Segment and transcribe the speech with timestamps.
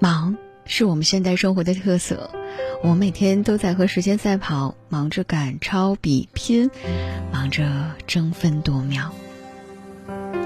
[0.00, 2.30] 忙是我们现代生活的特色，
[2.82, 6.70] 我们每天都在和时间赛跑，忙着赶超比拼，
[7.32, 9.12] 忙着争分夺秒。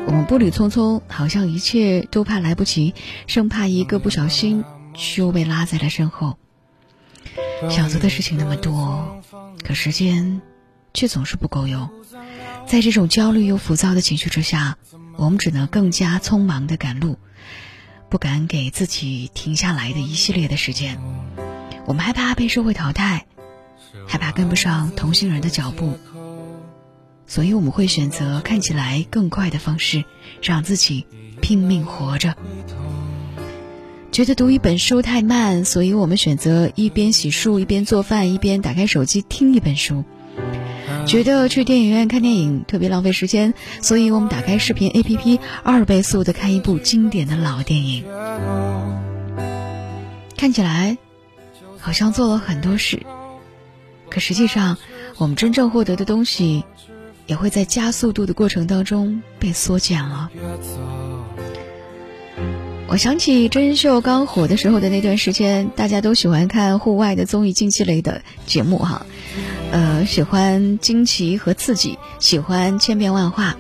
[0.06, 2.94] 我们步履匆匆，好像一切都怕来不及，
[3.26, 6.38] 生怕一个不小心就被拉在了身后。
[7.68, 9.22] 想做的事情那么多，
[9.62, 10.40] 可时间
[10.94, 11.88] 却总是不够用。
[12.66, 14.78] 在这种焦虑又浮躁的情绪之下，
[15.16, 17.18] 我们只能更加匆忙的赶路，
[18.12, 21.00] 不敢给自己停下来的一系列的时间。
[21.86, 23.24] 我们害怕被社会淘汰，
[24.06, 25.98] 害怕跟不上同行人的脚步，
[27.26, 30.04] 所以我们会选择看起来更快的方式，
[30.42, 31.06] 让自己
[31.40, 32.36] 拼命活着。
[34.10, 40.04] 觉得读一本书太慢，所以我们选择一边洗漱一边做饭，一边打开手机听一本书。
[41.06, 48.04] 觉得去电影院看电影特别浪费时间，所以我们打开视频 APP，二倍速的看一部经典的老电影。
[50.36, 50.96] 看起来
[51.78, 53.02] 好像做了很多事，
[54.08, 54.78] 可实际上，
[55.18, 56.64] 我们真正获得的东西，
[57.26, 60.30] 也会在加速度的过程当中被缩减了。
[62.88, 69.06] 我想起真人秀刚火的时候的那段时间，大家都喜欢看户外的综艺竞技类的节目哈，
[69.72, 73.56] 呃，喜欢惊奇和刺激，喜欢千变万化。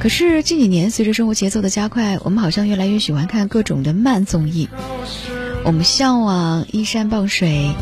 [0.00, 4.68] 可是近几年，随着生活节奏的加快，我们好像越来越喜欢看各种的慢综艺。
[5.64, 7.72] 我们向往依山傍水，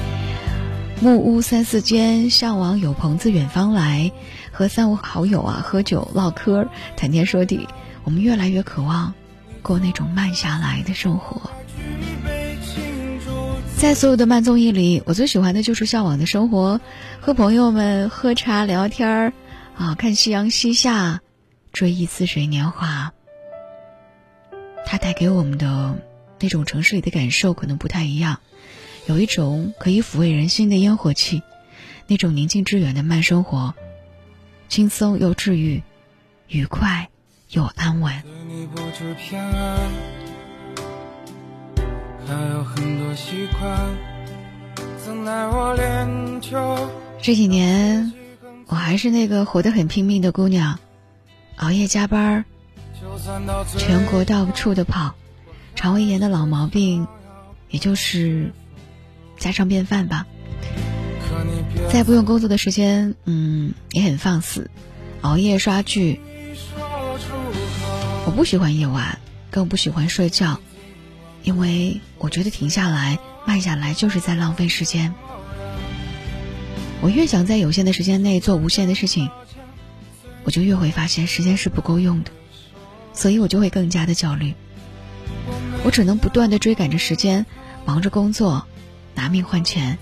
[1.00, 4.12] 木屋三四间，向往有朋自远方来，
[4.52, 7.66] 和三五好友啊喝酒唠嗑，谈天说地。
[8.04, 9.14] 我们越来越渴望。
[9.62, 11.50] 过那种慢下来的生活，
[13.82, 16.78] 在所有的慢综艺里，我最喜欢的就是《向往的生活》，
[17.20, 19.32] 和朋友们喝茶聊天儿，
[19.76, 21.20] 啊，看夕阳西下，
[21.72, 23.12] 追忆似水年华。
[24.86, 25.96] 它带给我们的
[26.38, 28.38] 那种城市里的感受可能不太一样，
[29.06, 31.42] 有一种可以抚慰人心的烟火气，
[32.06, 33.74] 那种宁静致远的慢生活，
[34.68, 35.82] 轻松又治愈，
[36.46, 37.08] 愉快。
[37.50, 38.22] 又安稳。
[47.20, 48.12] 这几年，
[48.66, 50.78] 我还是那个活得很拼命的姑娘，
[51.56, 52.44] 熬夜加班，
[53.78, 55.14] 全国到处的跑，
[55.74, 57.06] 肠胃炎的老毛病，
[57.70, 58.52] 也就是
[59.38, 60.26] 家常便饭吧。
[61.90, 64.70] 在不用工作的时间，嗯，也很放肆，
[65.20, 66.20] 熬夜刷剧。
[68.24, 69.18] 我不喜欢夜晚，
[69.50, 70.58] 更不喜欢睡觉，
[71.42, 75.14] 因为我觉得停下来、慢下来就是在浪费时间。
[77.00, 79.28] 我越想在有限的时间内做无限的事情，
[80.44, 82.30] 我就越会发现时间是不够用的，
[83.12, 84.54] 所以我就会更加的焦虑。
[85.84, 87.44] 我只能不断的追赶着时间，
[87.84, 88.64] 忙着工作，
[89.16, 89.98] 拿命换钱，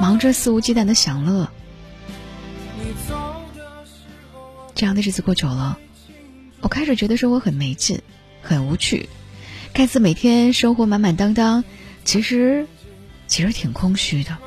[0.00, 1.48] 忙着肆无忌惮的享乐。
[4.74, 5.78] 这样的日子过久了。
[6.60, 8.00] 我开始觉得生活很没劲，
[8.42, 9.08] 很无趣，
[9.74, 11.64] 看似每天生活满满当当，
[12.04, 12.68] 其实，
[13.26, 14.38] 其实挺空虚的。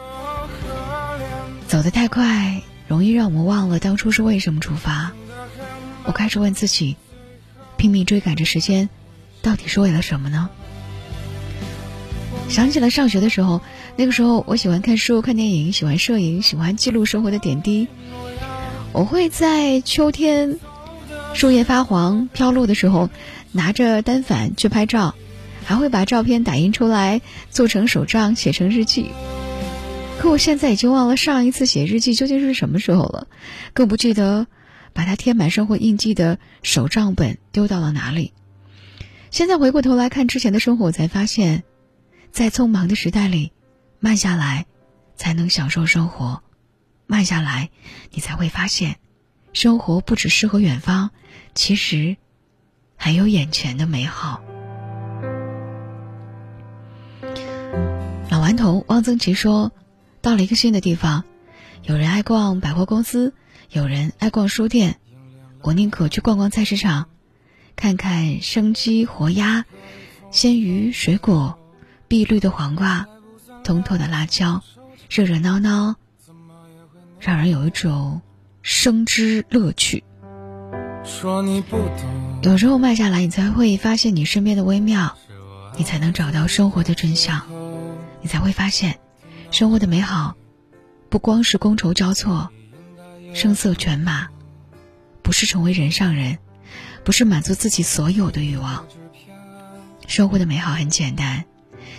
[1.68, 5.12] 走得太快，容易让我们忘了当初是为什么出发。
[6.06, 6.96] 我开始问自己，
[7.76, 8.88] 拼命追赶着时间，
[9.42, 10.50] 到底是为了什么呢？
[12.48, 13.60] 想起了上学的时候，
[13.98, 17.90] 那个时候我喜欢看书、看电影，喜欢摄影，喜欢记录生活的点滴。
[18.94, 20.58] 我会在秋天。
[21.34, 23.10] 树叶发黄飘落的时候，
[23.58, 25.16] 拿着单反去拍照，
[25.66, 29.08] 还会把照片打印出来做成手账，写成日记。
[30.20, 33.28] 可我现在已经忘了上一次写日记究竟是什么时候了，
[33.74, 34.48] 更不记得
[34.94, 38.32] 把它贴满生活印记的手账本丢到了哪里。
[39.32, 41.64] 现在回过头来看之前的生活，我才发现，
[42.32, 43.52] 在匆忙的时代里，
[44.00, 44.68] 慢下来，
[45.16, 46.42] 才能享受生活；
[47.08, 47.70] 慢下来，
[48.12, 48.98] 你才会发现。
[49.54, 51.10] 生活不只诗和远方，
[51.56, 52.18] 其实
[52.98, 54.42] 还有眼前的美好。
[58.30, 59.72] 老顽童汪曾祺说
[60.22, 61.24] ：“到了一个新的地方，
[61.84, 63.34] 有人爱逛百货公司，
[63.72, 65.00] 有人爱逛书店，
[65.62, 67.08] 我宁可去逛逛菜市场，
[67.78, 69.64] 看看生鸡、活鸭、
[70.32, 71.58] 鲜鱼、水果、
[72.10, 73.08] 碧绿的黄瓜、
[73.64, 74.62] 通透的辣椒，
[75.10, 75.96] 热热闹闹，
[77.22, 78.22] 让人有一种。”
[78.70, 80.04] 生之乐趣。
[82.44, 85.18] 有时候慢下来，你才会发现你身边的微妙，
[85.78, 87.42] 你才能找到生活的真相，
[88.22, 89.00] 你才会发现，
[89.50, 90.36] 生活的美好，
[91.10, 92.50] 不光是觥筹交错、
[93.34, 94.28] 声色犬马，
[95.22, 96.38] 不是成为人上人，
[97.04, 98.86] 不是满足自己所有的欲望。
[100.08, 101.46] 生活的美好很简单，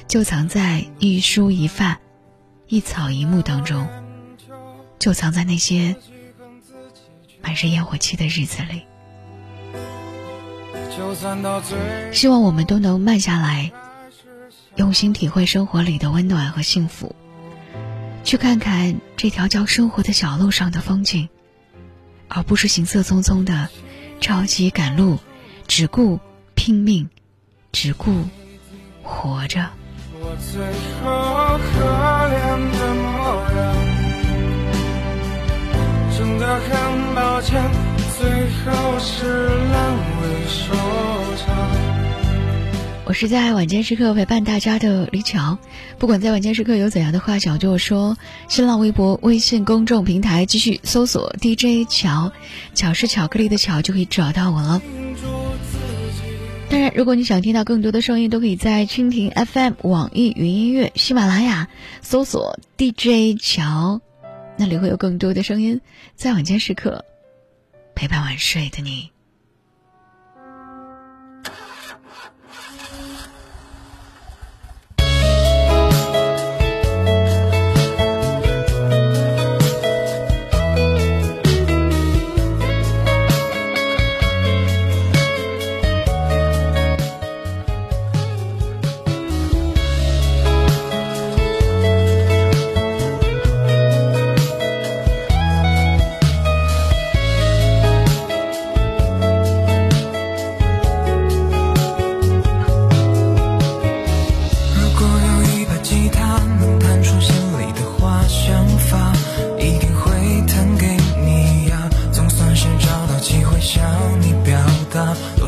[0.07, 1.99] 就藏在一蔬一饭、
[2.67, 3.89] 一草一木当中，
[4.99, 5.97] 就藏在那些
[7.43, 8.83] 满是烟火气的日子里。
[12.13, 13.71] 希望我们都能慢下来，
[14.77, 17.15] 用心体会生活里的温暖和幸福，
[18.25, 21.29] 去看看这条叫生活的小路上的风景，
[22.29, 23.69] 而不是行色匆匆的
[24.21, 25.19] 着急赶路，
[25.67, 26.19] 只顾
[26.55, 27.09] 拼命，
[27.71, 28.25] 只顾
[29.03, 29.71] 活着。
[30.21, 30.61] 我最
[31.01, 31.71] 后可
[32.35, 32.37] 怜
[32.73, 33.09] 的模
[33.57, 33.59] 样，
[36.19, 36.69] 真的很
[37.15, 37.71] 抱歉。
[38.19, 38.27] 最
[38.65, 39.78] 后是。
[43.05, 45.57] 我是在晚间时刻陪伴大家的李巧，
[45.99, 48.19] 不管在晚间时刻有怎样的话想对我说，
[48.49, 52.31] 新浪微博、微信公众平台继续搜索 DJ 乔，
[52.75, 54.83] 巧是巧克力的巧就可以找到我了。
[56.69, 61.69] 当然，如果你想听到更多的声音，都可以在蜻蜓 FM、网易云音乐、喜马拉雅
[62.03, 64.03] 搜索 DJ 乔，
[64.59, 65.81] 那里会有更多的声音
[66.15, 67.07] 在晚间时刻。
[67.95, 69.18] 陪伴晚睡的你。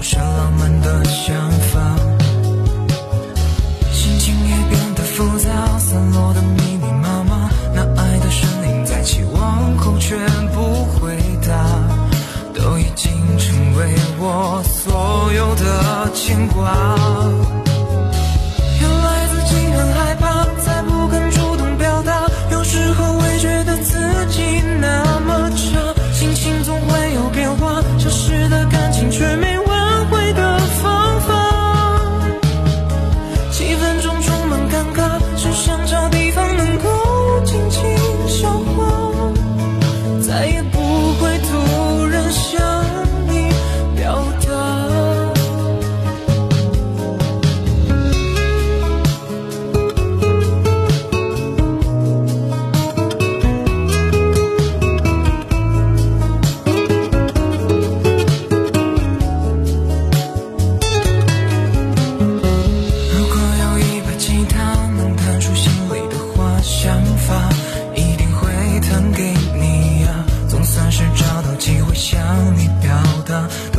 [0.02, 1.96] 是浪漫的想法，
[3.92, 7.50] 心情也变得复杂，散落的密密麻麻。
[7.74, 10.16] 那爱的声音在起，望后却
[10.54, 11.16] 不回
[11.46, 11.54] 答，
[12.54, 17.69] 都已经成为我所有的牵挂。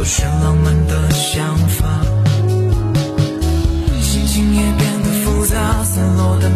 [0.02, 2.02] 都是浪漫的想法。
[4.02, 6.50] 心情也变得复杂散落的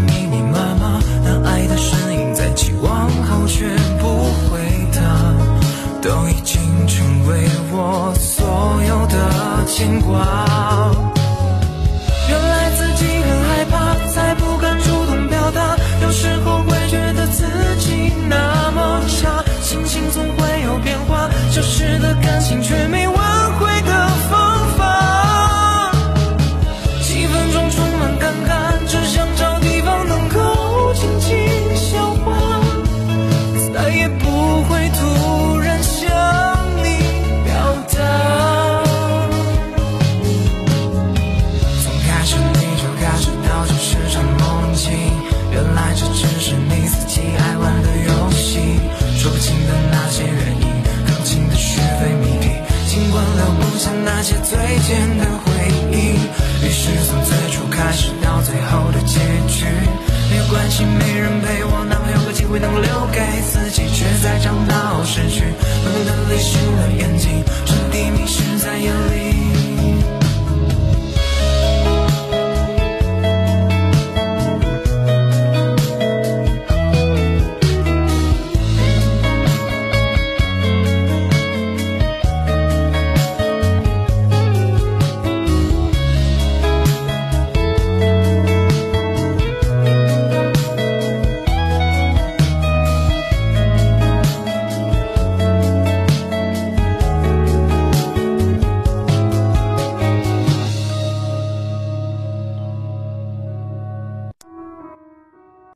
[54.85, 55.51] 间的回
[55.91, 56.13] 忆。
[56.63, 59.17] 于是从最初开始到最后的结
[59.49, 59.65] 局，
[60.29, 65.41] 没有关系，没人陪我，哪怕有个机会能够留给自己，却在长大后失去。
[65.41, 67.43] 冷冷的泪湿了眼睛。